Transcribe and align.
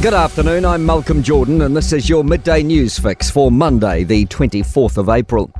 Good 0.00 0.14
afternoon, 0.14 0.64
I'm 0.64 0.86
Malcolm 0.86 1.24
Jordan, 1.24 1.62
and 1.62 1.76
this 1.76 1.92
is 1.92 2.08
your 2.08 2.22
midday 2.22 2.62
news 2.62 2.96
fix 3.00 3.32
for 3.32 3.50
Monday, 3.50 4.04
the 4.04 4.26
24th 4.26 4.96
of 4.96 5.08
April. 5.08 5.50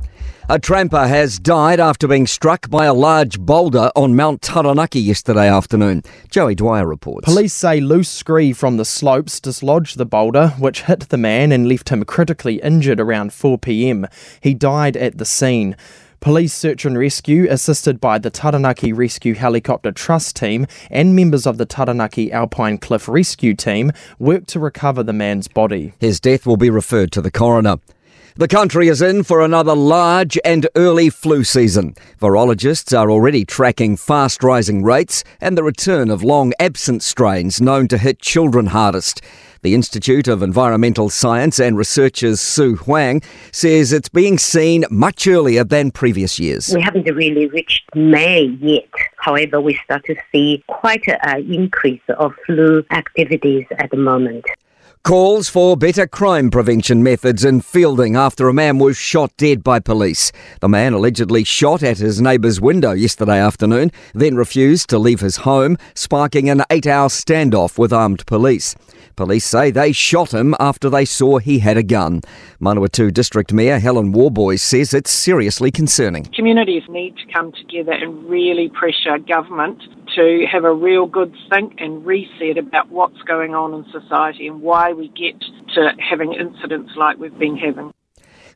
A 0.49 0.57
tramper 0.57 1.07
has 1.07 1.37
died 1.37 1.79
after 1.79 2.07
being 2.07 2.25
struck 2.25 2.69
by 2.69 2.85
a 2.85 2.93
large 2.93 3.39
boulder 3.39 3.91
on 3.95 4.15
Mount 4.15 4.41
Taranaki 4.41 4.99
yesterday 4.99 5.47
afternoon. 5.47 6.01
Joey 6.29 6.55
Dwyer 6.55 6.87
reports. 6.87 7.25
Police 7.25 7.53
say 7.53 7.79
loose 7.79 8.09
scree 8.09 8.51
from 8.53 8.77
the 8.77 8.85
slopes 8.85 9.39
dislodged 9.39 9.97
the 9.97 10.05
boulder, 10.05 10.49
which 10.57 10.83
hit 10.83 11.09
the 11.09 11.17
man 11.17 11.51
and 11.51 11.69
left 11.69 11.89
him 11.89 12.03
critically 12.03 12.55
injured 12.61 12.99
around 12.99 13.31
4 13.31 13.59
pm. 13.59 14.07
He 14.41 14.53
died 14.53 14.97
at 14.97 15.17
the 15.17 15.25
scene. 15.25 15.75
Police 16.19 16.53
search 16.53 16.83
and 16.83 16.97
rescue, 16.97 17.47
assisted 17.49 18.01
by 18.01 18.17
the 18.17 18.29
Taranaki 18.29 18.91
Rescue 18.91 19.35
Helicopter 19.35 19.91
Trust 19.91 20.35
team 20.35 20.67
and 20.91 21.15
members 21.15 21.45
of 21.45 21.57
the 21.57 21.65
Taranaki 21.65 22.29
Alpine 22.33 22.77
Cliff 22.77 23.07
Rescue 23.07 23.53
team, 23.53 23.91
worked 24.17 24.49
to 24.49 24.59
recover 24.59 25.01
the 25.01 25.13
man's 25.13 25.47
body. 25.47 25.93
His 25.99 26.19
death 26.19 26.45
will 26.45 26.57
be 26.57 26.69
referred 26.69 27.13
to 27.13 27.21
the 27.21 27.31
coroner. 27.31 27.77
The 28.35 28.47
country 28.47 28.87
is 28.87 29.01
in 29.01 29.23
for 29.23 29.41
another 29.41 29.75
large 29.75 30.37
and 30.45 30.67
early 30.75 31.09
flu 31.09 31.43
season. 31.43 31.95
Virologists 32.21 32.97
are 32.97 33.09
already 33.09 33.43
tracking 33.43 33.97
fast 33.97 34.43
rising 34.43 34.83
rates 34.83 35.23
and 35.41 35.57
the 35.57 35.63
return 35.63 36.09
of 36.09 36.23
long 36.23 36.53
absent 36.59 37.03
strains 37.03 37.59
known 37.59 37.87
to 37.87 37.97
hit 37.97 38.19
children 38.19 38.67
hardest. 38.67 39.21
The 39.61 39.73
Institute 39.73 40.29
of 40.29 40.41
Environmental 40.41 41.09
Science 41.09 41.59
and 41.59 41.77
Research's 41.77 42.39
Sue 42.39 42.77
Huang 42.77 43.21
says 43.51 43.91
it's 43.91 44.07
being 44.07 44.37
seen 44.37 44.85
much 44.89 45.27
earlier 45.27 45.65
than 45.65 45.91
previous 45.91 46.39
years. 46.39 46.73
We 46.73 46.81
haven't 46.81 47.09
really 47.13 47.47
reached 47.47 47.83
May 47.93 48.57
yet. 48.61 48.89
However, 49.17 49.59
we 49.59 49.77
start 49.83 50.05
to 50.05 50.15
see 50.31 50.63
quite 50.67 51.05
an 51.07 51.51
increase 51.51 52.01
of 52.17 52.33
flu 52.45 52.85
activities 52.91 53.65
at 53.79 53.91
the 53.91 53.97
moment. 53.97 54.45
Calls 55.03 55.49
for 55.49 55.77
better 55.77 56.05
crime 56.05 56.51
prevention 56.51 57.01
methods 57.01 57.43
in 57.45 57.61
Feilding 57.61 58.17
after 58.17 58.47
a 58.47 58.53
man 58.53 58.77
was 58.77 58.97
shot 58.97 59.31
dead 59.37 59.63
by 59.63 59.79
police. 59.79 60.31
The 60.59 60.67
man 60.67 60.93
allegedly 60.93 61.43
shot 61.45 61.81
at 61.81 61.97
his 61.97 62.21
neighbour's 62.21 62.61
window 62.61 62.91
yesterday 62.91 63.39
afternoon, 63.39 63.91
then 64.13 64.35
refused 64.35 64.89
to 64.89 64.99
leave 64.99 65.21
his 65.21 65.37
home, 65.37 65.77
sparking 65.95 66.49
an 66.49 66.63
eight 66.69 66.85
hour 66.85 67.07
standoff 67.07 67.79
with 67.79 67.93
armed 67.93 68.25
police. 68.25 68.75
Police 69.15 69.45
say 69.45 69.71
they 69.71 69.91
shot 69.91 70.33
him 70.33 70.53
after 70.59 70.89
they 70.89 71.05
saw 71.05 71.39
he 71.39 71.59
had 71.59 71.77
a 71.77 71.83
gun. 71.83 72.21
Manawatu 72.61 73.11
District 73.11 73.51
Mayor 73.51 73.79
Helen 73.79 74.13
Worboys 74.13 74.59
says 74.59 74.93
it's 74.93 75.11
seriously 75.11 75.71
concerning. 75.71 76.25
Communities 76.35 76.83
need 76.87 77.15
to 77.17 77.33
come 77.33 77.51
together 77.53 77.93
and 77.93 78.29
really 78.29 78.69
pressure 78.69 79.17
government 79.17 79.81
to 80.19 80.45
have 80.51 80.65
a 80.65 80.73
real 80.73 81.05
good 81.05 81.33
think 81.49 81.75
and 81.77 82.05
reset 82.05 82.57
about 82.57 82.89
what's 82.89 83.21
going 83.21 83.55
on 83.55 83.73
in 83.73 83.85
society 83.89 84.47
and 84.47 84.61
why 84.61 84.91
we 84.91 85.07
get 85.07 85.39
to 85.75 85.91
having 85.97 86.33
incidents 86.33 86.91
like 86.97 87.17
we've 87.17 87.39
been 87.39 87.55
having. 87.55 87.93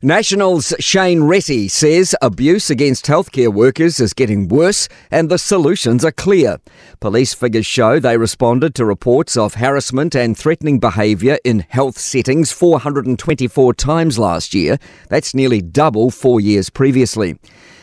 Nationals 0.02 0.74
Shane 0.78 1.20
Reti 1.20 1.70
says 1.70 2.14
abuse 2.20 2.68
against 2.68 3.06
healthcare 3.06 3.50
workers 3.50 3.98
is 3.98 4.12
getting 4.12 4.48
worse 4.48 4.86
and 5.10 5.30
the 5.30 5.38
solutions 5.38 6.04
are 6.04 6.12
clear. 6.12 6.58
Police 7.00 7.32
figures 7.32 7.64
show 7.64 7.98
they 7.98 8.18
responded 8.18 8.74
to 8.74 8.84
reports 8.84 9.34
of 9.34 9.54
harassment 9.54 10.14
and 10.14 10.36
threatening 10.36 10.78
behaviour 10.78 11.38
in 11.42 11.60
health 11.60 11.96
settings 11.96 12.52
424 12.52 13.72
times 13.72 14.18
last 14.18 14.52
year. 14.52 14.78
That's 15.08 15.34
nearly 15.34 15.62
double 15.62 16.10
four 16.10 16.38
years 16.38 16.68
previously. 16.68 17.38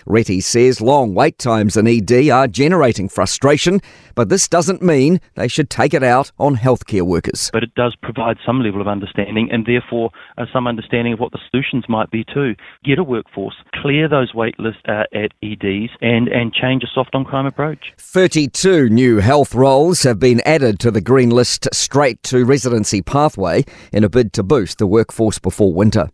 Reti 0.08 0.42
says 0.42 0.82
long 0.82 1.14
wait 1.14 1.38
times 1.38 1.78
in 1.78 1.88
ED 1.88 2.30
are 2.30 2.48
generating 2.48 3.10
frustration, 3.10 3.82
but 4.16 4.30
this 4.30 4.48
doesn't 4.48 4.82
mean 4.82 5.20
they 5.36 5.48
should 5.48 5.70
take 5.70 5.94
it 5.94 6.04
out 6.04 6.32
on 6.40 6.56
healthcare 6.56 7.04
workers. 7.04 7.50
But 7.54 7.64
it 7.64 7.74
does 7.76 7.96
provide 8.02 8.38
some 8.46 8.62
level 8.62 8.82
of 8.82 8.88
understanding 8.88 9.50
and 9.52 9.66
therefore 9.66 10.12
uh, 10.38 10.46
some 10.52 10.68
understanding 10.68 11.14
of 11.14 11.20
what 11.20 11.32
the 11.32 11.40
solutions 11.50 11.86
might 11.88 12.12
be 12.12 12.24
too. 12.24 12.56
Get 12.84 13.00
a 13.00 13.04
workforce, 13.04 13.56
clear 13.82 14.08
those 14.08 14.34
wait 14.34 14.60
lists 14.60 14.82
uh, 14.88 15.04
at 15.14 15.34
EDs 15.42 15.92
and, 16.02 16.28
and 16.28 16.54
change 16.54 16.84
a 16.84 16.88
soft 16.94 17.16
on 17.16 17.26
crime 17.26 17.46
approach. 17.46 17.94
32 17.98 18.90
new 18.90 19.18
health 19.18 19.54
roles 19.54 20.04
have 20.04 20.20
been 20.20 20.42
added 20.46 20.80
to 20.80 20.92
the 20.92 21.02
Green 21.02 21.30
List 21.30 21.68
straight 21.74 22.22
to 22.24 22.46
residency 22.46 23.02
pathway 23.02 23.64
in 23.92 24.04
a 24.04 24.10
bid 24.10 24.34
to 24.34 24.44
boost 24.44 24.78
the 24.78 24.88
workforce 24.88 25.40
before 25.40 25.74
winter. 25.74 26.10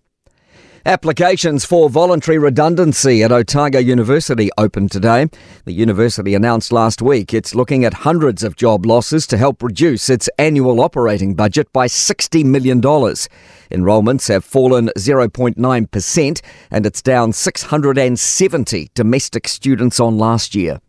Applications 0.88 1.66
for 1.66 1.90
voluntary 1.90 2.38
redundancy 2.38 3.22
at 3.22 3.30
Otago 3.30 3.78
University 3.78 4.50
opened 4.58 4.90
today. 4.90 5.28
The 5.66 5.74
university 5.74 6.34
announced 6.34 6.72
last 6.72 7.02
week 7.02 7.34
it's 7.34 7.54
looking 7.54 7.84
at 7.84 7.94
hundreds 7.94 8.42
of 8.42 8.56
job 8.56 8.86
losses 8.86 9.28
to 9.28 9.38
help 9.38 9.62
reduce 9.62 10.10
its 10.10 10.30
annual 10.40 10.80
operating 10.80 11.36
budget 11.36 11.74
by 11.74 11.88
$60 11.88 12.46
million. 12.46 12.82
Enrolments 13.70 14.30
have 14.30 14.46
fallen 14.46 14.88
0.9% 14.98 16.42
and 16.72 16.86
it's 16.86 17.02
down 17.02 17.34
670 17.34 18.90
domestic 18.94 19.50
students 19.50 20.00
on 20.00 20.18
last 20.18 20.56
year. 20.56 20.80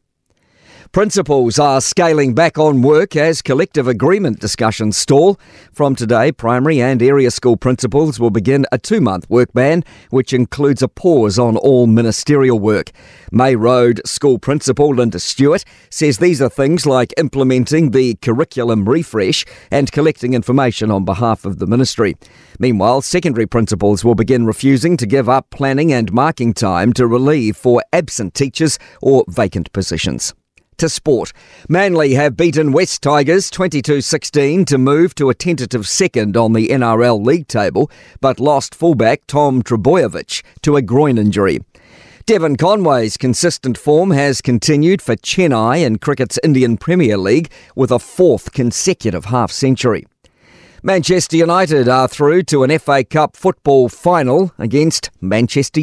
Principals 0.93 1.59
are 1.59 1.82
scaling 1.82 2.34
back 2.34 2.56
on 2.56 2.81
work 2.81 3.15
as 3.15 3.43
collective 3.43 3.87
agreement 3.87 4.41
discussions 4.41 4.97
stall. 4.97 5.38
From 5.71 5.94
today, 5.94 6.32
primary 6.32 6.81
and 6.81 7.03
area 7.03 7.31
school 7.31 7.59
principals 7.59 8.19
will 8.19 8.31
begin 8.31 8.65
a 8.72 8.78
two 8.78 9.03
month 9.03 9.28
work 9.28 9.53
ban, 9.53 9.84
which 10.09 10.32
includes 10.32 10.82
a 10.82 10.88
pause 10.88 11.38
on 11.38 11.59
all 11.59 11.87
ministerial 11.87 12.59
work. 12.59 12.91
May 13.31 13.54
Road 13.54 14.00
School 14.06 14.38
Principal 14.38 14.94
Linda 14.94 15.21
Stewart 15.21 15.62
says 15.91 16.19
these 16.19 16.41
are 16.41 16.48
things 16.48 16.87
like 16.87 17.12
implementing 17.19 17.91
the 17.91 18.15
curriculum 18.22 18.88
refresh 18.88 19.44
and 19.71 19.93
collecting 19.93 20.32
information 20.32 20.91
on 20.91 21.04
behalf 21.04 21.44
of 21.44 21.59
the 21.59 21.66
ministry. 21.66 22.16
Meanwhile, 22.59 23.03
secondary 23.03 23.47
principals 23.47 24.06
will 24.06 24.15
begin 24.15 24.47
refusing 24.47 24.97
to 24.97 25.06
give 25.06 25.28
up 25.28 25.50
planning 25.50 25.93
and 25.93 26.10
marking 26.15 26.54
time 26.54 26.94
to 26.94 27.06
relieve 27.06 27.59
for 27.59 27.82
absent 27.93 28.32
teachers 28.32 28.78
or 29.03 29.27
vacant 29.28 29.71
positions 29.75 30.32
to 30.78 30.89
sport. 30.89 31.33
Manly 31.69 32.15
have 32.15 32.37
beaten 32.37 32.72
Wests 32.72 32.99
Tigers 32.99 33.50
22 33.50 34.00
16 34.00 34.65
to 34.65 34.78
move 34.78 35.15
to 35.16 35.31
a 35.31 35.34
tentative 35.34 35.87
second 35.87 36.37
on 36.37 36.53
the 36.53 36.69
NRL 36.69 37.25
league 37.25 37.49
table, 37.49 37.91
but 38.21 38.41
lost 38.41 38.75
fullback 38.75 39.27
Tom 39.27 39.62
Trbojevic 39.62 40.43
to 40.62 40.77
a 40.77 40.83
groin 40.83 41.19
injury. 41.19 41.61
Devon 42.27 42.56
Conway's 42.56 43.16
consistent 43.16 43.78
form 43.78 44.11
has 44.11 44.43
continued 44.43 45.00
for 45.00 45.16
Chennai 45.16 45.83
in 45.83 45.97
cricket's 45.97 46.39
Indian 46.44 46.77
Premier 46.77 47.16
League 47.16 47.50
with 47.75 47.91
a 47.91 47.99
fourth 47.99 48.53
consecutive 48.53 49.27
half 49.27 49.50
century. 49.50 50.05
Manchester 50.88 51.37
United 51.37 51.87
are 51.87 52.09
through 52.09 52.44
to 52.44 52.62
an 52.62 52.78
FA 52.78 53.04
Cup 53.04 53.37
football 53.37 53.91
final 53.91 54.54
against 54.56 55.10
Manchester, 55.21 55.82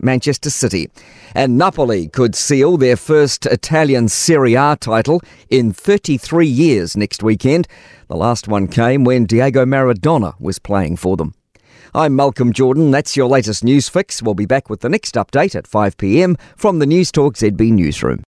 Manchester 0.00 0.50
City. 0.50 0.90
And 1.32 1.56
Napoli 1.56 2.08
could 2.08 2.34
seal 2.34 2.76
their 2.76 2.96
first 2.96 3.46
Italian 3.46 4.08
Serie 4.08 4.54
A 4.54 4.76
title 4.80 5.20
in 5.48 5.72
33 5.72 6.48
years 6.48 6.96
next 6.96 7.22
weekend. 7.22 7.68
The 8.08 8.16
last 8.16 8.48
one 8.48 8.66
came 8.66 9.04
when 9.04 9.26
Diego 9.26 9.64
Maradona 9.64 10.34
was 10.40 10.58
playing 10.58 10.96
for 10.96 11.16
them. 11.16 11.34
I'm 11.94 12.16
Malcolm 12.16 12.52
Jordan. 12.52 12.90
That's 12.90 13.16
your 13.16 13.28
latest 13.28 13.62
news 13.62 13.88
fix. 13.88 14.24
We'll 14.24 14.34
be 14.34 14.44
back 14.44 14.68
with 14.68 14.80
the 14.80 14.88
next 14.88 15.14
update 15.14 15.54
at 15.54 15.68
5 15.68 15.96
pm 15.96 16.36
from 16.56 16.80
the 16.80 16.86
Newstalk 16.86 17.34
ZB 17.34 17.70
newsroom. 17.70 18.24